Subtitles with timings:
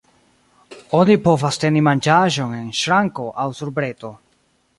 [0.99, 4.13] Oni povas teni manĝaĵon en ŝranko aŭ sur breto.